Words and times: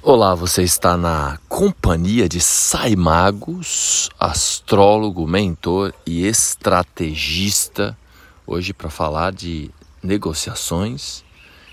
Olá, 0.00 0.32
você 0.32 0.62
está 0.62 0.96
na 0.96 1.40
companhia 1.48 2.28
de 2.28 2.40
Saimagos, 2.40 4.08
astrólogo, 4.16 5.26
mentor 5.26 5.92
e 6.06 6.24
estrategista, 6.24 7.98
hoje 8.46 8.72
para 8.72 8.90
falar 8.90 9.32
de 9.32 9.72
negociações 10.00 11.24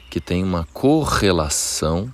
que 0.10 0.20
tem 0.20 0.44
uma 0.44 0.68
correlação 0.74 2.12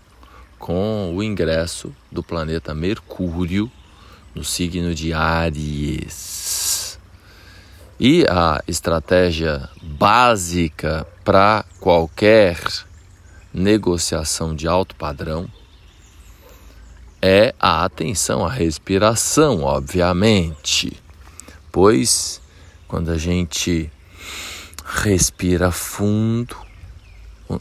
com 0.59 1.15
o 1.15 1.23
ingresso 1.23 1.95
do 2.11 2.21
planeta 2.21 2.75
Mercúrio 2.75 3.71
no 4.35 4.43
signo 4.43 4.93
de 4.93 5.13
Áries. 5.13 6.99
E 7.97 8.25
a 8.29 8.61
estratégia 8.67 9.69
básica 9.81 11.07
para 11.23 11.63
qualquer 11.79 12.59
negociação 13.53 14.53
de 14.53 14.67
alto 14.67 14.93
padrão 14.93 15.49
é 17.21 17.53
a 17.59 17.85
atenção 17.85 18.45
à 18.45 18.49
respiração, 18.49 19.63
obviamente. 19.63 20.91
Pois 21.71 22.41
quando 22.87 23.11
a 23.11 23.17
gente 23.17 23.89
respira 24.83 25.71
fundo, 25.71 26.57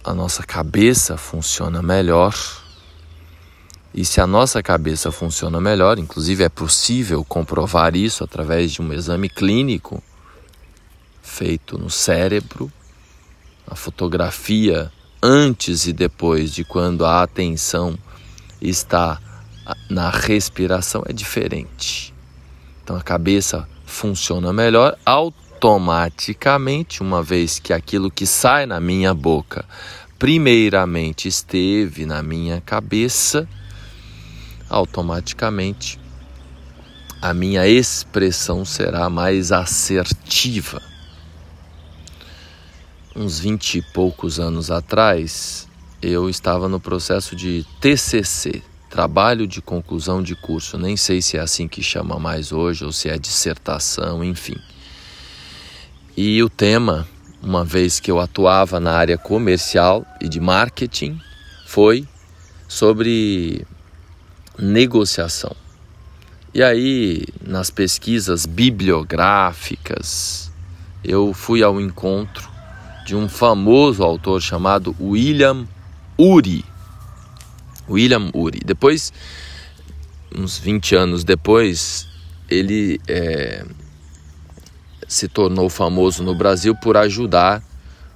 a 0.03 0.13
nossa 0.13 0.43
cabeça 0.43 1.17
funciona 1.17 1.83
melhor. 1.83 2.35
E 3.93 4.05
se 4.05 4.21
a 4.21 4.27
nossa 4.27 4.63
cabeça 4.63 5.13
funciona 5.13 5.61
melhor, 5.61 5.99
inclusive 5.99 6.43
é 6.43 6.49
possível 6.49 7.25
comprovar 7.25 7.95
isso 7.95 8.25
através 8.25 8.73
de 8.73 8.81
um 8.81 8.93
exame 8.93 9.29
clínico 9.29 10.03
feito 11.23 11.79
no 11.79 11.91
cérebro, 11.91 12.73
a 13.67 13.77
fotografia 13.77 14.91
antes 15.23 15.87
e 15.87 15.93
depois 15.93 16.53
de 16.53 16.65
quando 16.65 17.05
a 17.05 17.23
atenção 17.23 17.97
está 18.61 19.21
na 19.89 20.11
respiração 20.11 21.03
é 21.07 21.13
diferente. 21.13 22.15
Então 22.83 22.97
a 22.97 23.03
cabeça 23.03 23.69
funciona 23.85 24.53
melhor 24.53 24.97
automaticamente, 25.05 27.03
uma 27.03 27.23
vez 27.23 27.59
que 27.59 27.73
aquilo 27.73 28.11
que 28.11 28.27
sai 28.27 28.67
na 28.67 28.81
minha 28.81 29.13
boca 29.15 29.65
primeiramente 30.19 31.29
esteve 31.29 32.05
na 32.05 32.23
minha 32.23 32.61
cabeça, 32.61 33.49
automaticamente 34.69 35.99
a 37.23 37.35
minha 37.35 37.67
expressão 37.67 38.65
será 38.65 39.09
mais 39.11 39.51
assertiva. 39.51 40.81
Uns 43.17 43.41
vinte 43.41 43.77
e 43.77 43.83
poucos 43.83 44.39
anos 44.39 44.71
atrás, 44.71 45.67
eu 46.01 46.31
estava 46.31 46.69
no 46.69 46.79
processo 46.79 47.35
de 47.35 47.67
TCC, 47.81 48.63
trabalho 48.91 49.47
de 49.47 49.63
conclusão 49.63 50.21
de 50.21 50.35
curso, 50.35 50.77
nem 50.77 50.97
sei 50.97 51.23
se 51.23 51.37
é 51.37 51.41
assim 51.41 51.69
que 51.69 51.83
chama 51.83 52.19
mais 52.19 52.51
hoje 52.51 52.85
ou 52.85 52.91
se 52.91 53.09
é 53.09 53.17
dissertação, 53.17 54.25
enfim. 54.25 54.57
E 56.17 56.43
o 56.43 56.51
tema, 56.51 57.07
uma 57.41 57.65
vez 57.65 58.01
que 58.01 58.11
eu 58.11 58.19
atuava 58.19 58.81
na 58.81 58.93
área 58.93 59.17
comercial 59.17 60.05
e 60.21 60.29
de 60.29 60.41
marketing, 60.41 61.21
foi 61.67 62.05
sobre 62.67 63.65
negociação. 64.59 65.55
E 66.53 66.61
aí, 66.61 67.23
nas 67.41 67.71
pesquisas 67.71 68.45
bibliográficas, 68.45 70.51
eu 71.05 71.33
fui 71.33 71.63
ao 71.63 71.81
encontro 71.81 72.51
de 73.07 73.15
um 73.15 73.29
famoso 73.29 74.03
autor 74.03 74.43
chamado 74.43 74.97
William 75.01 75.65
Uri. 76.19 76.65
William 77.91 78.31
Uri. 78.33 78.61
Depois, 78.65 79.13
uns 80.35 80.59
20 80.59 80.95
anos 80.95 81.25
depois, 81.25 82.07
ele 82.49 83.01
é, 83.09 83.65
se 85.09 85.29
tornou 85.29 85.69
famoso 85.69 86.23
no 86.23 86.35
Brasil 86.35 86.75
por 86.75 86.97
ajudar 86.97 87.63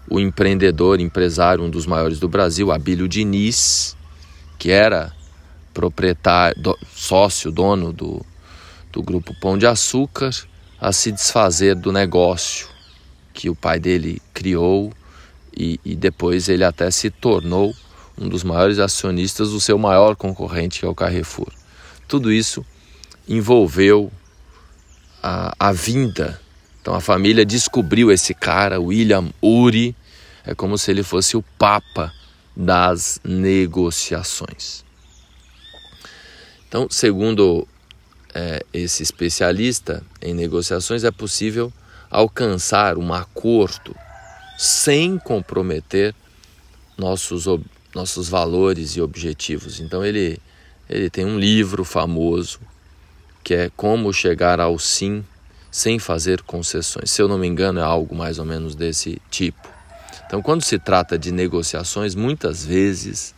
o 0.08 0.20
empreendedor, 0.20 1.00
empresário, 1.00 1.64
um 1.64 1.70
dos 1.70 1.86
maiores 1.86 2.18
do 2.18 2.28
Brasil, 2.28 2.70
Abílio 2.70 3.08
Diniz, 3.08 3.96
que 4.58 4.70
era 4.70 5.12
proprietário, 5.72 6.62
do, 6.62 6.78
sócio, 6.94 7.50
dono 7.50 7.92
do, 7.92 8.24
do 8.92 9.02
grupo 9.02 9.34
Pão 9.40 9.58
de 9.58 9.66
Açúcar, 9.66 10.30
a 10.80 10.92
se 10.92 11.10
desfazer 11.10 11.74
do 11.74 11.90
negócio 11.90 12.68
que 13.32 13.50
o 13.50 13.54
pai 13.54 13.80
dele 13.80 14.20
criou 14.32 14.92
e, 15.56 15.80
e 15.84 15.96
depois 15.96 16.48
ele 16.48 16.62
até 16.62 16.90
se 16.90 17.10
tornou 17.10 17.74
um 18.18 18.28
dos 18.28 18.44
maiores 18.44 18.78
acionistas 18.78 19.50
do 19.50 19.60
seu 19.60 19.78
maior 19.78 20.16
concorrente, 20.16 20.80
que 20.80 20.86
é 20.86 20.88
o 20.88 20.94
Carrefour. 20.94 21.52
Tudo 22.06 22.32
isso 22.32 22.64
envolveu 23.28 24.12
a, 25.22 25.54
a 25.58 25.72
vinda. 25.72 26.40
Então 26.80 26.94
a 26.94 27.00
família 27.00 27.44
descobriu 27.44 28.12
esse 28.12 28.34
cara, 28.34 28.80
William 28.80 29.30
Uri, 29.42 29.96
é 30.44 30.54
como 30.54 30.76
se 30.76 30.90
ele 30.90 31.02
fosse 31.02 31.36
o 31.36 31.42
papa 31.58 32.12
das 32.56 33.18
negociações. 33.24 34.84
Então, 36.68 36.86
segundo 36.90 37.66
é, 38.34 38.64
esse 38.72 39.02
especialista 39.02 40.04
em 40.20 40.34
negociações, 40.34 41.04
é 41.04 41.10
possível 41.10 41.72
alcançar 42.10 42.98
um 42.98 43.12
acordo 43.14 43.94
sem 44.58 45.18
comprometer 45.18 46.14
nossos 46.96 47.46
nossos 47.94 48.28
valores 48.28 48.96
e 48.96 49.00
objetivos. 49.00 49.80
Então 49.80 50.04
ele 50.04 50.38
ele 50.88 51.08
tem 51.08 51.24
um 51.24 51.38
livro 51.38 51.84
famoso 51.84 52.60
que 53.42 53.54
é 53.54 53.70
Como 53.76 54.12
chegar 54.12 54.60
ao 54.60 54.78
sim 54.78 55.24
sem 55.70 55.98
fazer 55.98 56.42
concessões. 56.42 57.10
Se 57.10 57.20
eu 57.20 57.28
não 57.28 57.36
me 57.36 57.46
engano, 57.46 57.80
é 57.80 57.82
algo 57.82 58.14
mais 58.14 58.38
ou 58.38 58.44
menos 58.44 58.74
desse 58.74 59.20
tipo. 59.30 59.68
Então, 60.26 60.40
quando 60.40 60.62
se 60.62 60.78
trata 60.78 61.18
de 61.18 61.32
negociações, 61.32 62.14
muitas 62.14 62.64
vezes 62.64 63.34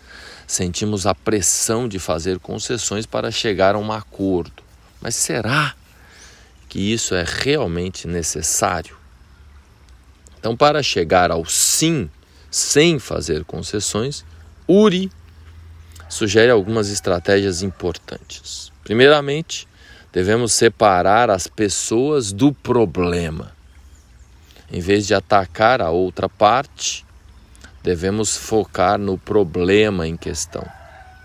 sentimos 0.47 1.07
a 1.07 1.15
pressão 1.15 1.89
de 1.89 1.99
fazer 1.99 2.39
concessões 2.39 3.07
para 3.07 3.31
chegar 3.31 3.75
a 3.75 3.79
um 3.79 3.91
acordo. 3.91 4.63
Mas 5.01 5.17
será 5.17 5.75
que 6.69 6.79
isso 6.79 7.15
é 7.15 7.25
realmente 7.27 8.07
necessário? 8.07 8.97
Então, 10.39 10.57
para 10.57 10.83
chegar 10.83 11.31
ao 11.31 11.45
sim 11.47 12.09
sem 12.51 12.99
fazer 12.99 13.45
concessões, 13.45 14.25
Uri 14.69 15.11
sugere 16.09 16.51
algumas 16.51 16.91
estratégias 16.91 17.63
importantes. 17.63 18.73
Primeiramente, 18.83 19.69
devemos 20.13 20.53
separar 20.53 21.31
as 21.31 21.47
pessoas 21.47 22.33
do 22.33 22.53
problema. 22.53 23.53
Em 24.71 24.81
vez 24.81 25.07
de 25.07 25.15
atacar 25.15 25.81
a 25.81 25.91
outra 25.91 26.29
parte, 26.29 27.05
devemos 27.83 28.37
focar 28.37 28.99
no 28.99 29.17
problema 29.17 30.09
em 30.09 30.17
questão 30.17 30.67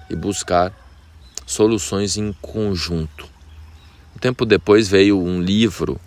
e 0.09 0.15
buscar 0.15 0.71
soluções 1.45 2.17
em 2.17 2.31
conjunto. 2.33 3.27
Um 4.15 4.19
tempo 4.19 4.45
depois 4.45 4.87
veio 4.87 5.19
um 5.19 5.41
livro 5.41 5.99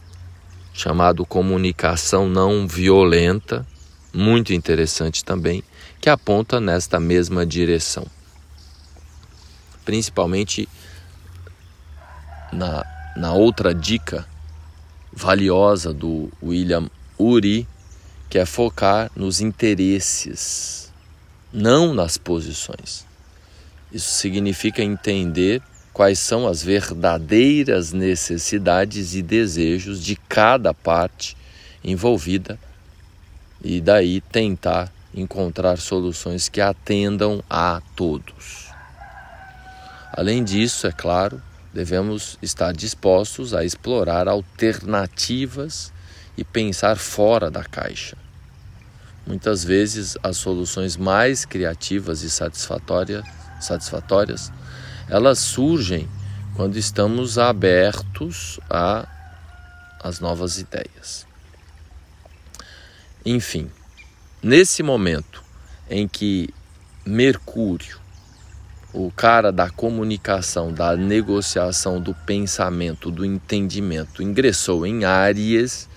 chamado 0.73 1.27
Comunicação 1.27 2.29
Não 2.29 2.69
Violenta, 2.69 3.67
muito 4.13 4.53
interessante 4.53 5.25
também, 5.25 5.65
que 6.05 6.11
aponta 6.11 6.61
nesta 6.61 7.01
mesma 7.01 7.47
direção. 7.47 8.07
Principalmente 9.87 10.69
na, 12.53 12.85
na 13.17 13.33
outra 13.33 13.75
dica 13.75 14.29
valiosa 15.11 15.95
do 15.95 16.31
William 16.43 16.91
Uri, 17.19 17.67
que 18.29 18.37
é 18.37 18.45
focar 18.45 19.11
nos 19.17 19.41
interesses, 19.41 20.93
não 21.51 21.95
nas 21.95 22.19
posições. 22.19 23.07
Isso 23.91 24.13
significa 24.13 24.83
entender 24.83 25.63
quais 25.91 26.19
são 26.19 26.47
as 26.47 26.63
verdadeiras 26.63 27.95
necessidades 27.95 29.15
e 29.15 29.23
desejos 29.23 30.05
de 30.05 30.17
cada 30.17 30.75
parte 30.75 31.35
envolvida 31.83 32.59
e 33.65 33.81
daí 33.81 34.21
tentar 34.21 34.93
encontrar 35.15 35.79
soluções 35.79 36.49
que 36.49 36.61
atendam 36.61 37.43
a 37.49 37.81
todos. 37.95 38.69
Além 40.13 40.43
disso, 40.43 40.87
é 40.87 40.93
claro, 40.93 41.41
devemos 41.73 42.39
estar 42.43 42.73
dispostos 42.73 43.55
a 43.55 43.65
explorar 43.65 44.29
alternativas 44.29 45.93
e 46.37 46.45
pensar 46.45 46.97
fora 46.97 47.51
da 47.51 47.65
caixa. 47.65 48.17
Muitas 49.27 49.65
vezes 49.65 50.17
as 50.23 50.37
soluções 50.37 50.97
mais 50.97 51.45
criativas 51.45 52.23
e 52.23 52.31
satisfatórias, 52.31 53.25
satisfatórias 53.61 54.53
elas 55.09 55.39
surgem 55.39 56.09
quando 56.55 56.77
estamos 56.77 57.39
abertos 57.39 58.61
a 58.69 59.09
as 60.03 60.21
novas 60.21 60.59
ideias. 60.59 61.27
Enfim, 63.25 63.71
Nesse 64.45 64.83
momento 64.83 65.43
em 65.89 66.07
que 66.07 66.51
Mercúrio 67.07 67.99
o 68.93 69.11
cara 69.11 69.51
da 69.51 69.71
comunicação, 69.71 70.71
da 70.71 70.95
negociação, 70.95 71.99
do 71.99 72.15
pensamento, 72.15 73.11
do 73.11 73.25
entendimento, 73.25 74.23
ingressou 74.23 74.87
em 74.87 75.03
Áries, 75.03 75.89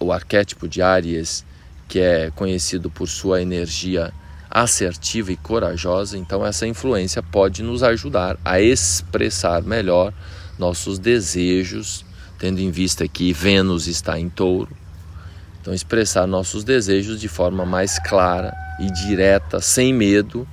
o 0.00 0.12
arquétipo 0.12 0.68
de 0.68 0.82
Áries, 0.82 1.46
que 1.88 1.98
é 1.98 2.30
conhecido 2.30 2.90
por 2.90 3.08
sua 3.08 3.40
energia 3.40 4.12
assertiva 4.50 5.32
e 5.32 5.36
corajosa, 5.38 6.18
então 6.18 6.44
essa 6.44 6.66
influência 6.66 7.22
pode 7.22 7.62
nos 7.62 7.82
ajudar 7.82 8.36
a 8.44 8.60
expressar 8.60 9.62
melhor 9.62 10.12
nossos 10.58 10.98
desejos, 10.98 12.04
tendo 12.38 12.60
em 12.60 12.70
vista 12.70 13.08
que 13.08 13.32
Vênus 13.32 13.86
está 13.86 14.20
em 14.20 14.28
touro. 14.28 14.76
Então, 15.66 15.74
expressar 15.74 16.28
nossos 16.28 16.62
desejos 16.62 17.20
de 17.20 17.26
forma 17.26 17.66
mais 17.66 17.98
clara 17.98 18.56
e 18.78 18.88
direta, 18.88 19.60
sem 19.60 19.92
medo 19.92 20.46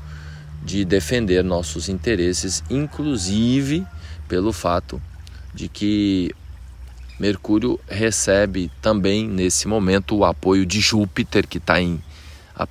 de 0.66 0.84
defender 0.84 1.44
nossos 1.44 1.88
interesses, 1.88 2.64
inclusive 2.68 3.86
pelo 4.28 4.52
fato 4.52 5.00
de 5.54 5.70
que 5.70 6.32
Mercúrio 7.20 7.80
recebe 7.88 8.72
também 8.82 9.28
nesse 9.28 9.68
momento 9.68 10.16
o 10.18 10.26
apoio 10.26 10.66
de 10.66 10.80
Júpiter, 10.80 11.48
que 11.48 11.60
está 11.60 11.80
em 11.80 12.02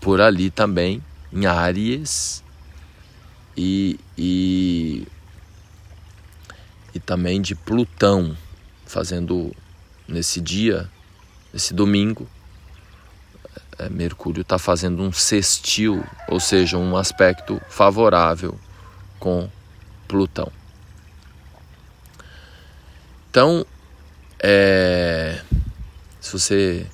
por 0.00 0.20
ali 0.20 0.50
também, 0.50 1.00
em 1.32 1.46
Áries, 1.46 2.42
e, 3.56 4.00
e, 4.18 5.06
e 6.92 6.98
também 6.98 7.40
de 7.40 7.54
Plutão, 7.54 8.36
fazendo 8.84 9.54
nesse 10.08 10.40
dia, 10.40 10.90
nesse 11.52 11.74
domingo, 11.74 12.26
é, 13.78 13.88
Mercúrio 13.88 14.42
está 14.42 14.58
fazendo 14.58 15.02
um 15.02 15.12
sextil, 15.12 16.04
ou 16.28 16.40
seja, 16.40 16.78
um 16.78 16.96
aspecto 16.96 17.60
favorável 17.68 18.58
com 19.18 19.48
Plutão. 20.08 20.50
Então, 23.30 23.64
é, 24.38 25.40
se 26.20 26.32
você 26.32 26.86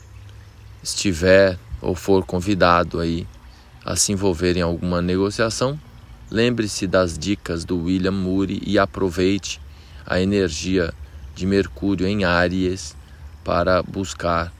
estiver 0.82 1.58
ou 1.80 1.94
for 1.94 2.24
convidado 2.24 3.00
aí 3.00 3.26
a 3.84 3.96
se 3.96 4.12
envolver 4.12 4.56
em 4.56 4.60
alguma 4.60 5.02
negociação, 5.02 5.78
lembre-se 6.30 6.86
das 6.86 7.18
dicas 7.18 7.64
do 7.64 7.84
William 7.84 8.12
Murray 8.12 8.62
e 8.64 8.78
aproveite 8.78 9.60
a 10.06 10.20
energia 10.20 10.92
de 11.34 11.46
Mercúrio 11.46 12.06
em 12.06 12.24
Áries 12.24 12.96
para 13.48 13.82
buscar 13.82 14.52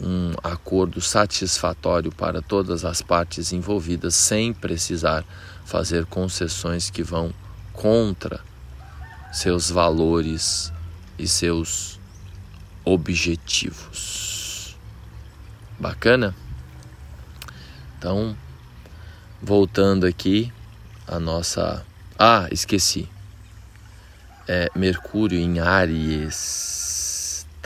um 0.00 0.32
acordo 0.42 1.02
satisfatório 1.02 2.10
para 2.10 2.40
todas 2.40 2.82
as 2.82 3.02
partes 3.02 3.52
envolvidas 3.52 4.14
sem 4.14 4.54
precisar 4.54 5.22
fazer 5.66 6.06
concessões 6.06 6.88
que 6.88 7.02
vão 7.02 7.30
contra 7.74 8.40
seus 9.30 9.70
valores 9.70 10.72
e 11.18 11.28
seus 11.28 12.00
objetivos. 12.86 14.78
Bacana? 15.78 16.34
Então, 17.98 18.34
voltando 19.42 20.06
aqui 20.06 20.50
a 21.06 21.20
nossa. 21.20 21.84
Ah, 22.18 22.48
esqueci. 22.50 23.06
É 24.48 24.70
Mercúrio 24.74 25.38
em 25.38 25.60
Áries 25.60 26.85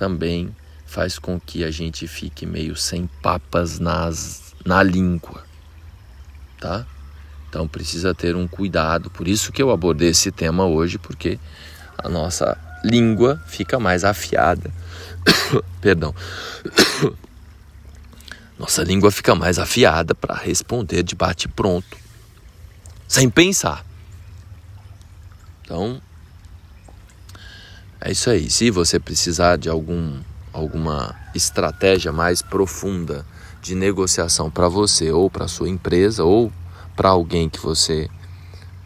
também 0.01 0.57
faz 0.87 1.19
com 1.19 1.39
que 1.39 1.63
a 1.63 1.71
gente 1.71 2.09
fique 2.09 2.47
meio 2.47 2.75
sem 2.75 3.07
papas 3.21 3.79
nas, 3.79 4.55
na 4.65 4.83
língua, 4.83 5.45
tá? 6.59 6.87
Então 7.47 7.69
precisa 7.69 8.15
ter 8.15 8.35
um 8.35 8.49
cuidado. 8.49 9.11
Por 9.11 9.29
isso 9.29 9.53
que 9.53 9.63
eu 9.63 9.71
abordei 9.71 10.09
esse 10.09 10.33
tema 10.33 10.65
hoje, 10.65 10.97
porque 10.97 11.39
a 11.99 12.09
nossa 12.09 12.57
língua 12.83 13.43
fica 13.47 13.79
mais 13.79 14.03
afiada. 14.03 14.73
Perdão. 15.83 16.15
Nossa 18.59 18.83
língua 18.83 19.11
fica 19.11 19.35
mais 19.35 19.59
afiada 19.59 20.15
para 20.15 20.35
responder 20.35 21.03
de 21.03 21.15
bate 21.15 21.49
pronto, 21.49 21.97
sem 23.09 23.31
pensar. 23.31 23.87
Então, 25.63 25.99
é 28.01 28.13
isso 28.13 28.31
aí. 28.31 28.51
Se 28.51 28.71
você 28.71 28.99
precisar 28.99 29.57
de 29.57 29.69
algum 29.69 30.21
alguma 30.53 31.15
estratégia 31.35 32.11
mais 32.13 32.43
profunda 32.43 33.25
de 33.63 33.75
negociação 33.75 34.51
para 34.51 34.69
você 34.69 35.13
ou 35.13 35.31
para 35.31 35.47
sua 35.47 35.69
empresa 35.69 36.25
ou 36.25 36.53
para 36.97 37.11
alguém 37.11 37.49
que 37.49 37.61
você 37.61 38.09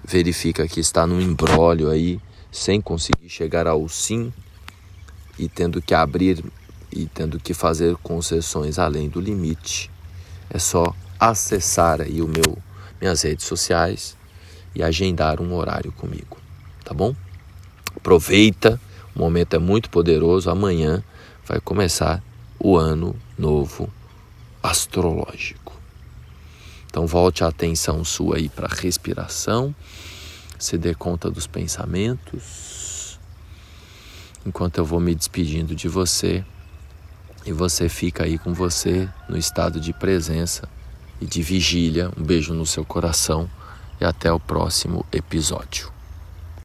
verifica 0.05 0.69
que 0.69 0.78
está 0.78 1.06
num 1.06 1.20
embrólio 1.20 1.88
aí 1.90 2.20
sem 2.52 2.81
conseguir 2.81 3.31
chegar 3.31 3.66
ao 3.66 3.88
sim 3.88 4.32
e 5.38 5.49
tendo 5.49 5.81
que 5.81 5.94
abrir 5.94 6.44
e 6.93 7.06
tendo 7.06 7.40
que 7.40 7.55
fazer 7.55 7.96
concessões 7.96 8.78
além 8.78 9.08
do 9.08 9.20
limite, 9.20 9.90
é 10.50 10.58
só 10.58 10.94
acessar 11.19 12.00
aí 12.00 12.20
o 12.20 12.28
meu 12.28 12.58
minhas 13.00 13.22
redes 13.22 13.46
sociais 13.46 14.16
e 14.75 14.82
agendar 14.82 15.40
um 15.40 15.55
horário 15.55 15.90
comigo, 15.93 16.37
tá 16.84 16.94
bom? 16.94 17.14
Aproveita, 17.96 18.81
o 19.14 19.19
momento 19.19 19.55
é 19.55 19.58
muito 19.58 19.90
poderoso. 19.90 20.50
Amanhã 20.50 21.02
vai 21.46 21.61
começar 21.61 22.22
o 22.58 22.76
ano 22.76 23.14
novo 23.38 23.88
astrológico. 24.62 25.72
Então 26.87 27.06
volte 27.06 27.44
a 27.44 27.49
atenção 27.49 28.05
sua 28.05 28.37
aí 28.37 28.49
para 28.49 28.66
a 28.66 28.75
respiração, 28.75 29.75
se 30.58 30.78
dê 30.78 30.94
conta 30.94 31.31
dos 31.31 31.46
pensamentos, 31.46 33.19
enquanto 34.46 34.78
eu 34.78 34.84
vou 34.84 35.00
me 35.00 35.14
despedindo 35.14 35.75
de 35.75 35.88
você 35.88 36.44
e 37.44 37.52
você 37.52 37.88
fica 37.88 38.25
aí 38.25 38.38
com 38.38 38.55
você 38.55 39.08
no 39.28 39.37
estado 39.37 39.81
de 39.81 39.93
presença 39.93 40.69
e 41.20 41.26
de 41.26 41.43
vigília. 41.43 42.11
Um 42.16 42.22
beijo 42.22 42.55
no 42.55 42.64
seu 42.64 42.84
coração 42.84 43.50
e 44.00 44.05
até 44.05 44.32
o 44.32 44.40
próximo 44.40 45.05
episódio. 45.12 45.94